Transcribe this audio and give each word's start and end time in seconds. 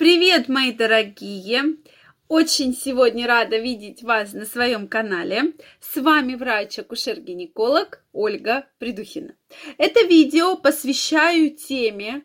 Привет, 0.00 0.48
мои 0.48 0.72
дорогие! 0.72 1.76
Очень 2.26 2.74
сегодня 2.74 3.26
рада 3.26 3.58
видеть 3.58 4.02
вас 4.02 4.32
на 4.32 4.46
своем 4.46 4.88
канале. 4.88 5.52
С 5.78 6.00
вами 6.00 6.36
врач-акушер-гинеколог 6.36 8.02
Ольга 8.14 8.64
Придухина. 8.78 9.34
Это 9.76 10.06
видео 10.06 10.56
посвящаю 10.56 11.50
теме, 11.50 12.22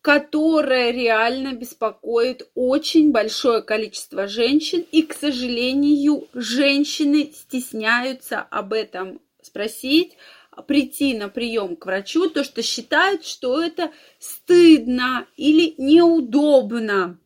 которая 0.00 0.90
реально 0.90 1.52
беспокоит 1.52 2.50
очень 2.56 3.12
большое 3.12 3.62
количество 3.62 4.26
женщин. 4.26 4.84
И, 4.90 5.02
к 5.02 5.14
сожалению, 5.14 6.26
женщины 6.34 7.30
стесняются 7.32 8.40
об 8.40 8.72
этом 8.72 9.20
спросить, 9.40 10.16
прийти 10.62 11.16
на 11.16 11.28
прием 11.28 11.76
к 11.76 11.86
врачу, 11.86 12.30
то 12.30 12.44
что 12.44 12.62
считают, 12.62 13.24
что 13.24 13.62
это 13.62 13.92
стыдно 14.18 15.26
или 15.36 15.74
неудобно, 15.78 17.18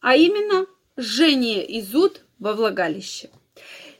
а 0.00 0.16
именно 0.16 0.66
жжение 0.96 1.64
и 1.66 1.80
зуд 1.80 2.22
во 2.38 2.54
влагалище. 2.54 3.30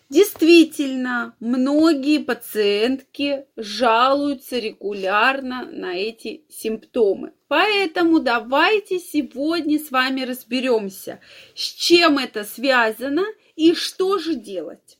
Действительно, 0.08 1.34
многие 1.40 2.18
пациентки 2.18 3.46
жалуются 3.56 4.58
регулярно 4.58 5.68
на 5.70 5.96
эти 5.96 6.44
симптомы. 6.48 7.32
Поэтому 7.48 8.20
давайте 8.20 9.00
сегодня 9.00 9.80
с 9.80 9.90
вами 9.90 10.22
разберемся, 10.22 11.20
с 11.56 11.60
чем 11.60 12.18
это 12.18 12.44
связано 12.44 13.24
и 13.56 13.74
что 13.74 14.18
же 14.18 14.36
делать 14.36 14.98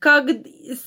как 0.00 0.30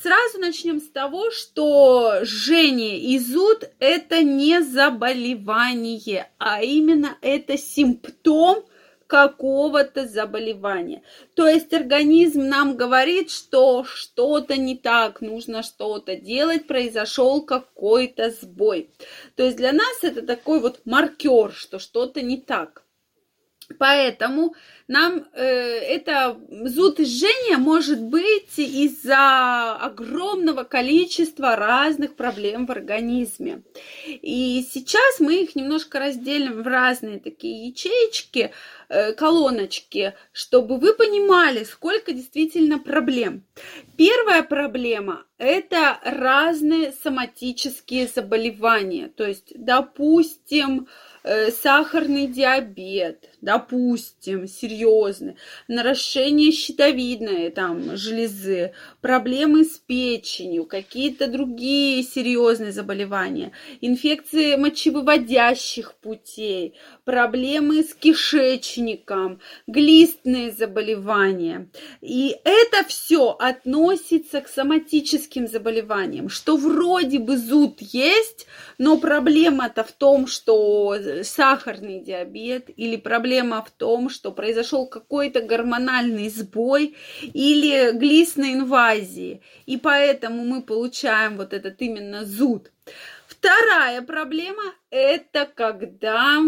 сразу 0.02 0.40
начнем 0.40 0.82
с 0.82 0.90
того, 0.90 1.30
что 1.30 2.24
жжение 2.24 3.00
и 3.00 3.20
зуд– 3.20 3.70
это 3.80 4.24
не 4.24 4.62
заболевание, 4.62 6.32
а 6.40 6.64
именно 6.64 7.16
это 7.22 7.56
симптом 7.56 8.66
какого-то 9.06 10.08
заболевания. 10.08 11.04
То 11.36 11.48
есть 11.48 11.72
организм 11.74 12.48
нам 12.48 12.76
говорит, 12.76 13.30
что 13.30 13.84
что-то 13.84 14.58
не 14.58 14.76
так, 14.76 15.22
нужно 15.22 15.62
что-то 15.62 16.16
делать, 16.16 16.66
произошел 16.66 17.44
какой-то 17.44 18.32
сбой. 18.32 18.90
То 19.36 19.44
есть 19.44 19.58
для 19.58 19.74
нас 19.74 20.00
это 20.02 20.24
такой 20.24 20.60
вот 20.60 20.82
маркер, 20.86 21.52
что 21.54 21.78
что-то 21.78 22.24
не 22.24 22.42
так. 22.42 22.84
Поэтому 23.78 24.56
нам 24.94 25.26
э, 25.34 25.44
это 25.44 26.38
зуд 26.66 27.00
и 27.00 27.06
жжение 27.06 27.58
может 27.58 28.00
быть 28.00 28.60
из-за 28.60 29.76
огромного 29.76 30.64
количества 30.66 31.56
разных 31.56 32.16
проблем 32.16 32.68
в 32.68 32.72
организме. 32.72 33.64
И 34.06 34.64
сейчас 34.72 35.20
мы 35.20 35.42
их 35.42 35.56
немножко 35.56 35.98
разделим 35.98 36.62
в 36.62 36.68
разные 36.68 37.20
такие 37.20 37.70
ячеечки, 37.70 38.52
э, 38.90 39.14
колоночки, 39.14 40.14
чтобы 40.32 40.78
вы 40.78 40.94
понимали, 40.94 41.64
сколько 41.64 42.14
действительно 42.14 42.78
проблем. 42.78 43.44
Первая 43.98 44.44
проблема– 44.44 45.26
это 45.40 45.98
разные 46.04 46.94
соматические 47.04 48.06
заболевания. 48.06 49.08
То 49.08 49.26
есть, 49.26 49.54
допустим, 49.56 50.88
Э, 51.26 51.52
сахарный 51.52 52.28
диабет, 52.28 53.30
допустим, 53.40 54.46
серьезный, 54.46 54.83
нарушение 55.68 56.52
щитовидной 56.52 57.50
там, 57.52 57.96
железы, 57.96 58.74
проблемы 59.02 59.64
с 59.64 59.78
печенью, 59.80 60.66
какие-то 60.66 61.28
другие 61.28 62.04
серьезные 62.04 62.72
заболевания, 62.72 63.52
инфекции 63.82 64.56
мочевыводящих 64.56 65.96
путей, 65.96 66.76
проблемы 67.06 67.84
с 67.84 67.94
кишечником, 67.94 69.40
глистные 69.68 70.52
заболевания. 70.52 71.70
И 72.02 72.36
это 72.44 72.88
все 72.88 73.32
относится 73.40 74.42
к 74.42 74.48
соматическим 74.48 75.48
заболеваниям, 75.48 76.30
что 76.30 76.58
вроде 76.58 77.20
бы 77.20 77.38
зуд 77.38 77.82
есть, 77.82 78.48
но 78.78 78.98
проблема-то 78.98 79.84
в 79.84 79.92
том, 79.92 80.28
что 80.28 80.96
сахарный 81.24 82.00
диабет 82.00 82.70
или 82.76 82.96
проблема 82.96 83.64
в 83.64 83.72
том, 83.72 84.10
что 84.10 84.32
произошел 84.64 84.88
какой-то 84.88 85.42
гормональный 85.42 86.30
сбой 86.30 86.96
или 87.22 87.92
глистной 87.98 88.54
инвазии, 88.54 89.42
и 89.66 89.78
поэтому 89.78 90.44
мы 90.46 90.62
получаем 90.62 91.38
вот 91.38 91.54
этот 91.54 91.82
именно 91.82 92.24
зуд. 92.26 92.72
Вторая 93.28 94.02
проблема– 94.02 94.64
это 94.90 95.50
когда 95.54 96.40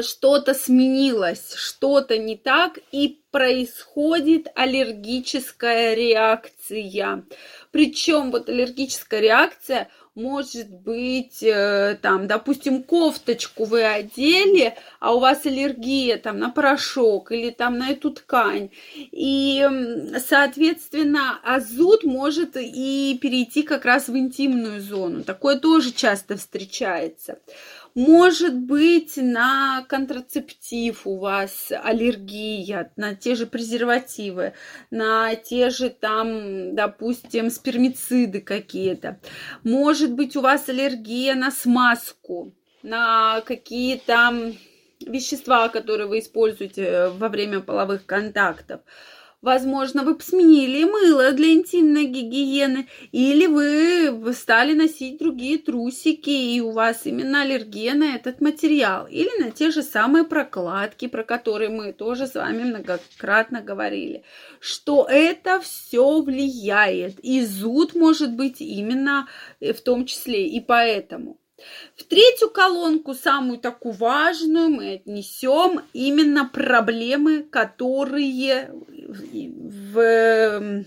что-то 0.00 0.54
сменилось, 0.54 1.54
что-то 1.54 2.18
не 2.18 2.36
так, 2.36 2.78
и 2.92 3.20
происходит 3.30 4.48
аллергическая 4.54 5.94
реакция. 5.94 7.24
Причем 7.70 8.30
вот 8.30 8.48
аллергическая 8.48 9.20
реакция– 9.20 9.88
может 10.16 10.70
быть, 10.70 11.42
э, 11.42 11.98
там, 12.00 12.26
допустим, 12.26 12.82
кофточку 12.82 13.64
вы 13.64 13.84
одели, 13.84 14.74
а 14.98 15.14
у 15.14 15.20
вас 15.20 15.44
аллергия 15.44 16.16
там 16.16 16.38
на 16.38 16.48
порошок 16.48 17.30
или 17.32 17.50
там 17.50 17.76
на 17.76 17.90
эту 17.90 18.10
ткань. 18.10 18.70
И, 18.94 19.62
соответственно, 20.26 21.38
азут 21.44 22.02
может 22.02 22.56
и 22.56 23.18
перейти 23.20 23.62
как 23.62 23.84
раз 23.84 24.08
в 24.08 24.16
интимную 24.16 24.80
зону. 24.80 25.22
Такое 25.22 25.58
тоже 25.58 25.92
часто 25.92 26.38
встречается. 26.38 27.38
Может 27.96 28.54
быть, 28.54 29.16
на 29.16 29.82
контрацептив 29.88 31.06
у 31.06 31.16
вас 31.16 31.72
аллергия, 31.72 32.92
на 32.96 33.14
те 33.14 33.34
же 33.34 33.46
презервативы, 33.46 34.52
на 34.90 35.34
те 35.34 35.70
же 35.70 35.88
там, 35.88 36.74
допустим, 36.74 37.48
спермициды 37.48 38.42
какие-то. 38.42 39.18
Может 39.64 40.12
быть, 40.12 40.36
у 40.36 40.42
вас 40.42 40.68
аллергия 40.68 41.34
на 41.34 41.50
смазку, 41.50 42.52
на 42.82 43.40
какие-то 43.40 44.52
вещества, 45.00 45.70
которые 45.70 46.06
вы 46.06 46.18
используете 46.18 47.08
во 47.08 47.30
время 47.30 47.60
половых 47.60 48.04
контактов. 48.04 48.82
Возможно, 49.46 50.02
вы 50.02 50.16
сменили 50.20 50.82
мыло 50.82 51.30
для 51.30 51.52
интимной 51.52 52.06
гигиены, 52.06 52.88
или 53.12 53.46
вы 53.46 54.34
стали 54.34 54.74
носить 54.74 55.18
другие 55.18 55.58
трусики, 55.58 56.30
и 56.30 56.60
у 56.60 56.72
вас 56.72 57.06
именно 57.06 57.42
аллергия 57.42 57.94
на 57.94 58.16
этот 58.16 58.40
материал, 58.40 59.06
или 59.06 59.30
на 59.40 59.52
те 59.52 59.70
же 59.70 59.84
самые 59.84 60.24
прокладки, 60.24 61.06
про 61.06 61.22
которые 61.22 61.70
мы 61.70 61.92
тоже 61.92 62.26
с 62.26 62.34
вами 62.34 62.64
многократно 62.64 63.62
говорили, 63.62 64.24
что 64.58 65.06
это 65.08 65.60
все 65.60 66.20
влияет, 66.20 67.20
и 67.20 67.44
зуд 67.46 67.94
может 67.94 68.32
быть 68.32 68.60
именно 68.60 69.28
в 69.60 69.80
том 69.80 70.06
числе, 70.06 70.48
и 70.48 70.58
поэтому. 70.58 71.38
В 71.96 72.04
третью 72.04 72.50
колонку, 72.50 73.14
самую 73.14 73.58
такую 73.58 73.94
важную, 73.94 74.68
мы 74.68 74.94
отнесем 74.94 75.82
именно 75.94 76.48
проблемы, 76.48 77.42
которые 77.44 78.70
в 78.72 79.98
эм, 79.98 80.86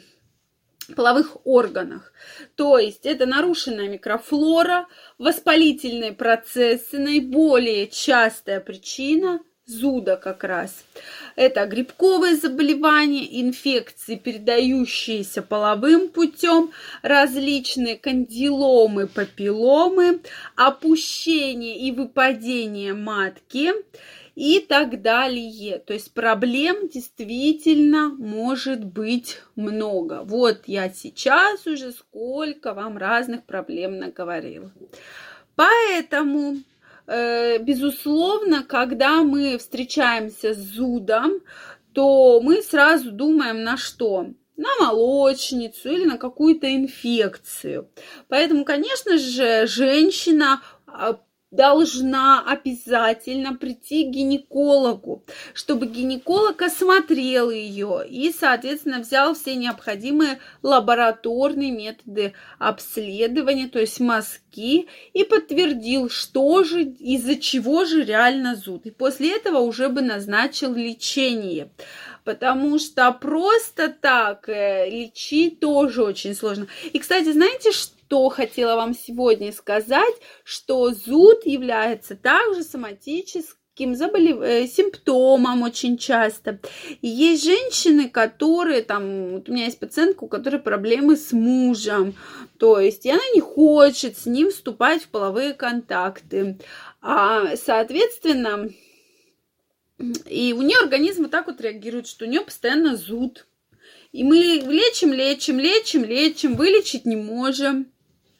половых 0.95 1.37
органах. 1.45 2.13
То 2.55 2.77
есть 2.77 3.05
это 3.05 3.25
нарушенная 3.25 3.89
микрофлора, 3.89 4.87
воспалительные 5.17 6.13
процессы, 6.13 6.99
наиболее 6.99 7.87
частая 7.87 8.59
причина 8.59 9.39
зуда 9.69 10.17
как 10.17 10.43
раз. 10.43 10.83
Это 11.35 11.65
грибковые 11.65 12.35
заболевания, 12.35 13.41
инфекции, 13.41 14.15
передающиеся 14.15 15.41
половым 15.41 16.09
путем, 16.09 16.71
различные 17.01 17.97
кандиломы, 17.97 19.07
папилломы, 19.07 20.21
опущение 20.55 21.77
и 21.77 21.91
выпадение 21.91 22.93
матки 22.93 23.71
и 24.35 24.59
так 24.59 25.01
далее. 25.01 25.79
То 25.79 25.93
есть 25.93 26.13
проблем 26.13 26.87
действительно 26.87 28.09
может 28.09 28.85
быть 28.85 29.41
много. 29.55 30.21
Вот 30.23 30.61
я 30.65 30.89
сейчас 30.89 31.67
уже 31.67 31.91
сколько 31.91 32.73
вам 32.73 32.97
разных 32.97 33.43
проблем 33.43 33.99
наговорила. 33.99 34.71
Поэтому 35.55 36.57
безусловно, 37.59 38.63
когда 38.63 39.23
мы 39.23 39.57
встречаемся 39.57 40.53
с 40.53 40.57
зудом, 40.57 41.41
то 41.93 42.39
мы 42.41 42.61
сразу 42.61 43.11
думаем 43.11 43.63
на 43.63 43.77
что? 43.77 44.27
На 44.55 44.75
молочницу 44.79 45.89
или 45.89 46.05
на 46.05 46.17
какую-то 46.17 46.73
инфекцию. 46.73 47.89
Поэтому, 48.27 48.65
конечно 48.65 49.17
же, 49.17 49.65
женщина 49.67 50.61
а, 50.85 51.19
должна 51.51 52.43
обязательно 52.45 53.55
прийти 53.55 54.05
к 54.05 54.09
гинекологу, 54.09 55.23
чтобы 55.53 55.87
гинеколог 55.87 56.61
осмотрел 56.61 57.49
ее 57.49 58.05
и, 58.07 58.31
соответственно, 58.31 58.99
взял 58.99 59.33
все 59.33 59.55
необходимые 59.55 60.39
лабораторные 60.61 61.71
методы 61.71 62.33
обследования, 62.59 63.67
то 63.67 63.79
есть 63.79 63.99
мазки, 63.99 64.87
и 65.13 65.23
подтвердил, 65.23 66.09
что 66.09 66.63
же, 66.63 66.83
из-за 66.83 67.35
чего 67.35 67.85
же 67.85 68.03
реально 68.03 68.55
зуд. 68.55 68.85
И 68.85 68.91
после 68.91 69.35
этого 69.35 69.59
уже 69.59 69.89
бы 69.89 70.01
назначил 70.01 70.73
лечение 70.73 71.71
потому 72.25 72.77
что 72.77 73.11
просто 73.11 73.89
так 73.89 74.49
э, 74.49 74.87
лечить 74.87 75.59
тоже 75.59 76.03
очень 76.03 76.35
сложно. 76.35 76.67
И, 76.93 76.99
кстати, 76.99 77.31
знаете, 77.31 77.71
что? 77.71 77.98
Что 78.09 78.29
хотела 78.29 78.75
вам 78.75 78.95
сегодня 78.95 79.51
сказать, 79.51 80.15
что 80.43 80.89
зуд 80.89 81.45
является 81.45 82.15
также 82.15 82.63
соматическим 82.63 83.93
заболев... 83.93 84.41
Э, 84.41 84.65
симптомом 84.65 85.61
очень 85.61 85.95
часто. 85.95 86.59
И 87.01 87.07
есть 87.07 87.43
женщины, 87.43 88.09
которые 88.09 88.81
там, 88.81 89.33
вот 89.33 89.47
у 89.47 89.53
меня 89.53 89.65
есть 89.65 89.79
пациентка, 89.79 90.23
у 90.23 90.27
которой 90.27 90.57
проблемы 90.57 91.17
с 91.17 91.31
мужем, 91.33 92.15
то 92.57 92.79
есть 92.79 93.05
и 93.05 93.11
она 93.11 93.21
не 93.35 93.41
хочет 93.41 94.17
с 94.17 94.25
ним 94.25 94.49
вступать 94.49 95.03
в 95.03 95.09
половые 95.09 95.53
контакты. 95.53 96.57
А, 97.01 97.55
соответственно, 97.57 98.69
и 100.25 100.55
у 100.57 100.63
нее 100.63 100.79
организм 100.79 101.23
вот 101.23 101.31
так 101.31 101.45
вот 101.45 101.61
реагирует, 101.61 102.07
что 102.07 102.25
у 102.25 102.27
нее 102.27 102.41
постоянно 102.41 102.97
зуд. 102.97 103.45
И 104.11 104.23
мы 104.23 104.35
лечим, 104.35 105.13
лечим, 105.13 105.59
лечим, 105.59 106.03
лечим, 106.03 106.55
вылечить 106.55 107.05
не 107.05 107.15
можем 107.15 107.91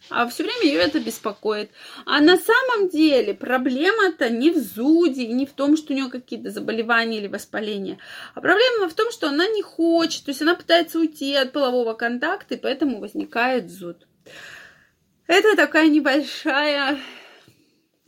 а 0.10 0.28
все 0.28 0.44
время 0.44 0.66
ее 0.66 0.80
это 0.80 1.00
беспокоит. 1.00 1.72
А 2.06 2.20
на 2.22 2.38
самом 2.38 2.90
деле 2.90 3.34
проблема-то 3.34 4.30
не 4.30 4.52
в 4.52 4.58
зуде, 4.58 5.28
не 5.28 5.46
в 5.46 5.52
том, 5.52 5.78
что 5.78 5.94
у 5.94 5.96
нее 5.96 6.10
какие-то 6.10 6.52
заболевания 6.52 7.20
или 7.20 7.28
воспаления, 7.28 8.00
а 8.36 8.42
проблема 8.42 8.90
в 8.90 8.94
том, 8.94 9.12
что 9.12 9.28
она 9.28 9.48
не 9.48 9.62
хочет, 9.62 10.26
то 10.26 10.30
есть 10.30 10.42
она 10.42 10.56
пытается 10.56 11.00
уйти 11.00 11.36
от 11.36 11.52
полового 11.52 11.94
контакта, 11.94 12.56
и 12.56 12.58
поэтому 12.58 13.00
возникает 13.00 13.70
зуд. 13.70 14.08
Это 15.28 15.56
такая 15.56 15.90
небольшая 15.90 16.98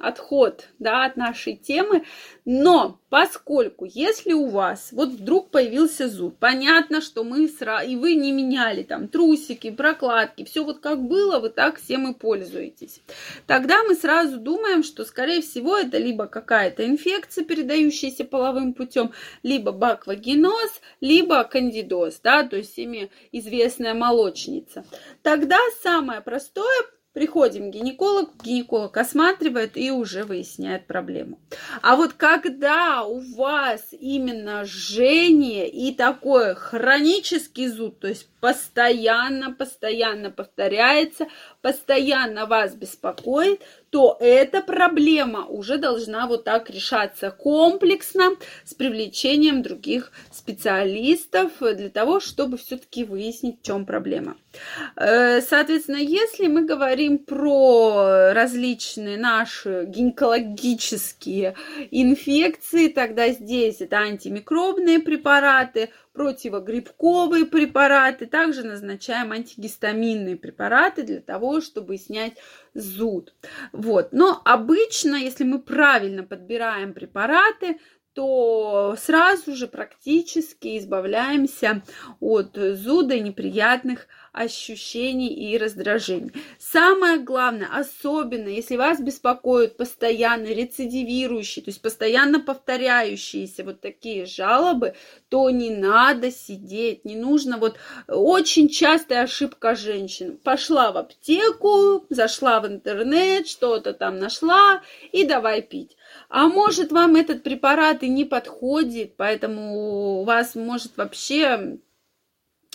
отход 0.01 0.67
да, 0.79 1.05
от 1.05 1.17
нашей 1.17 1.55
темы. 1.55 2.03
Но 2.45 2.99
поскольку, 3.09 3.85
если 3.85 4.33
у 4.33 4.47
вас 4.47 4.89
вот 4.91 5.09
вдруг 5.09 5.51
появился 5.51 6.07
зуб, 6.07 6.37
понятно, 6.39 7.01
что 7.01 7.23
мы 7.23 7.47
сразу, 7.47 7.89
и 7.89 7.95
вы 7.95 8.15
не 8.15 8.31
меняли 8.31 8.83
там 8.83 9.07
трусики, 9.07 9.69
прокладки, 9.69 10.43
все 10.43 10.63
вот 10.63 10.79
как 10.79 11.03
было, 11.03 11.39
вы 11.39 11.49
так 11.49 11.79
всем 11.79 12.11
и 12.11 12.13
пользуетесь. 12.13 13.01
Тогда 13.47 13.83
мы 13.83 13.95
сразу 13.95 14.37
думаем, 14.37 14.83
что, 14.83 15.05
скорее 15.05 15.41
всего, 15.41 15.77
это 15.77 15.97
либо 15.97 16.27
какая-то 16.27 16.85
инфекция, 16.85 17.45
передающаяся 17.45 18.23
половым 18.23 18.73
путем, 18.73 19.11
либо 19.43 19.71
баквагеноз, 19.71 20.81
либо 20.99 21.43
кандидоз, 21.43 22.19
да, 22.23 22.43
то 22.43 22.55
есть 22.57 22.71
всеми 22.73 23.11
известная 23.31 23.93
молочница. 23.93 24.85
Тогда 25.21 25.57
самое 25.83 26.21
простое 26.21 26.81
Приходим 27.13 27.69
к 27.69 27.73
гинекологу, 27.73 28.31
гинеколог 28.41 28.95
осматривает 28.95 29.75
и 29.75 29.91
уже 29.91 30.23
выясняет 30.23 30.87
проблему. 30.87 31.39
А 31.81 31.97
вот 31.97 32.13
когда 32.13 33.03
у 33.03 33.19
вас 33.35 33.87
именно 33.91 34.63
жжение 34.63 35.69
и 35.69 35.93
такой 35.93 36.55
хронический 36.55 37.67
зуд, 37.67 37.99
то 37.99 38.07
есть 38.07 38.30
постоянно, 38.41 39.53
постоянно 39.53 40.31
повторяется, 40.31 41.27
постоянно 41.61 42.47
вас 42.47 42.75
беспокоит, 42.75 43.61
то 43.91 44.17
эта 44.19 44.61
проблема 44.61 45.45
уже 45.45 45.77
должна 45.77 46.25
вот 46.25 46.43
так 46.43 46.69
решаться 46.69 47.29
комплексно 47.29 48.31
с 48.65 48.73
привлечением 48.73 49.61
других 49.61 50.11
специалистов 50.31 51.51
для 51.59 51.89
того, 51.89 52.19
чтобы 52.19 52.57
все-таки 52.57 53.03
выяснить, 53.03 53.59
в 53.59 53.65
чем 53.65 53.85
проблема. 53.85 54.35
Э, 54.95 55.41
соответственно, 55.41 55.97
если 55.97 56.47
мы 56.47 56.65
говорим 56.65 57.19
про 57.19 58.33
различные 58.33 59.17
наши 59.17 59.85
гинекологические 59.87 61.55
инфекции, 61.91 62.87
тогда 62.87 63.29
здесь 63.29 63.81
это 63.81 63.97
антимикробные 63.97 64.99
препараты, 64.99 65.89
противогрибковые 66.13 67.45
препараты, 67.45 68.25
также 68.25 68.63
назначаем 68.63 69.31
антигистаминные 69.31 70.35
препараты 70.35 71.03
для 71.03 71.21
того, 71.21 71.61
чтобы 71.61 71.97
снять 71.97 72.33
зуд. 72.73 73.33
Вот. 73.71 74.11
Но 74.11 74.41
обычно, 74.45 75.15
если 75.15 75.43
мы 75.43 75.61
правильно 75.61 76.23
подбираем 76.23 76.93
препараты, 76.93 77.79
то 78.13 78.95
сразу 78.99 79.55
же 79.55 79.67
практически 79.67 80.77
избавляемся 80.77 81.81
от 82.19 82.55
зуда 82.55 83.15
и 83.15 83.21
неприятных 83.21 84.07
ощущений 84.31 85.33
и 85.33 85.57
раздражений. 85.57 86.31
Самое 86.57 87.19
главное, 87.19 87.67
особенно 87.73 88.47
если 88.47 88.77
вас 88.77 89.01
беспокоят 89.01 89.75
постоянно 89.75 90.47
рецидивирующие, 90.47 91.63
то 91.63 91.69
есть 91.69 91.81
постоянно 91.81 92.39
повторяющиеся 92.39 93.63
вот 93.65 93.81
такие 93.81 94.25
жалобы, 94.25 94.95
то 95.29 95.49
не 95.49 95.69
надо 95.69 96.31
сидеть, 96.31 97.03
не 97.03 97.15
нужно. 97.15 97.57
Вот 97.57 97.77
очень 98.07 98.69
частая 98.69 99.23
ошибка 99.23 99.75
женщин. 99.75 100.37
Пошла 100.37 100.91
в 100.91 100.97
аптеку, 100.97 102.05
зашла 102.09 102.61
в 102.61 102.67
интернет, 102.67 103.47
что-то 103.47 103.93
там 103.93 104.17
нашла 104.17 104.81
и 105.11 105.25
давай 105.25 105.61
пить. 105.61 105.97
А 106.29 106.47
может, 106.47 106.91
вам 106.91 107.15
этот 107.15 107.43
препарат 107.43 108.03
и 108.03 108.09
не 108.09 108.23
подходит, 108.23 109.17
поэтому 109.17 110.21
у 110.21 110.23
вас 110.23 110.55
может 110.55 110.95
вообще 110.95 111.79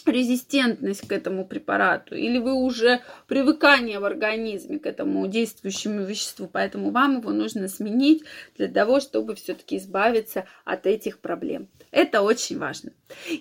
резистентность 0.07 1.07
к 1.07 1.13
этому 1.13 1.45
препарату, 1.47 2.15
или 2.15 2.39
вы 2.39 2.55
уже 2.55 3.01
привыкание 3.27 3.99
в 3.99 4.05
организме 4.05 4.79
к 4.79 4.87
этому 4.87 5.27
действующему 5.27 6.05
веществу, 6.05 6.49
поэтому 6.51 6.91
вам 6.91 7.19
его 7.19 7.31
нужно 7.31 7.69
сменить 7.69 8.25
для 8.57 8.69
того, 8.69 9.01
чтобы 9.01 9.35
все-таки 9.35 9.77
избавиться 9.77 10.47
от 10.65 10.87
этих 10.87 11.19
проблем. 11.19 11.69
Это 11.91 12.23
очень 12.23 12.59
важно. 12.59 12.93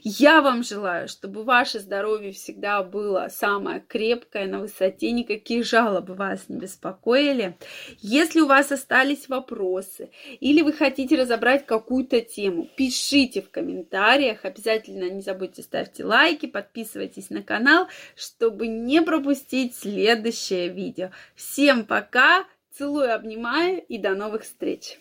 Я 0.04 0.42
вам 0.42 0.64
желаю, 0.64 1.08
чтобы 1.10 1.44
ваше 1.44 1.80
здоровье 1.80 2.32
всегда 2.32 2.84
было 2.84 3.28
самое 3.30 3.84
крепкое, 3.86 4.48
на 4.48 4.60
высоте, 4.60 5.12
никакие 5.12 5.64
жалобы 5.64 6.14
вас 6.14 6.48
не 6.48 6.58
беспокоили. 6.58 7.58
Если 8.00 8.40
у 8.40 8.48
вас 8.48 8.72
остались 8.72 9.28
вопросы 9.28 10.10
или 10.40 10.62
вы 10.62 10.72
хотите 10.72 11.20
разобрать 11.20 11.66
какую-то 11.66 12.22
тему, 12.22 12.70
пишите 12.78 13.42
в 13.42 13.50
комментариях. 13.50 14.46
Обязательно 14.46 15.10
не 15.10 15.22
забудьте 15.22 15.64
ставьте 15.64 16.06
лайки, 16.06 16.46
подписывайтесь 16.56 17.30
на 17.32 17.44
канал, 17.44 17.90
чтобы 18.16 18.68
не 18.68 19.02
пропустить 19.02 19.76
следующее 19.76 20.70
видео. 20.70 21.12
Всем 21.36 21.84
пока, 21.84 22.46
целую, 22.72 23.14
обнимаю 23.14 23.84
и 23.90 23.98
до 23.98 24.16
новых 24.16 24.44
встреч! 24.44 24.98